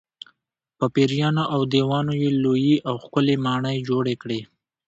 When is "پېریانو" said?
0.93-1.43